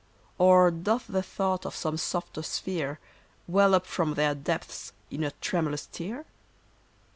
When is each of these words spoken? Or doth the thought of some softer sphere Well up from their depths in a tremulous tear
Or 0.39 0.71
doth 0.71 1.05
the 1.05 1.21
thought 1.21 1.63
of 1.63 1.75
some 1.75 1.95
softer 1.95 2.41
sphere 2.41 2.97
Well 3.47 3.75
up 3.75 3.85
from 3.85 4.15
their 4.15 4.33
depths 4.33 4.93
in 5.11 5.23
a 5.23 5.29
tremulous 5.41 5.85
tear 5.91 6.25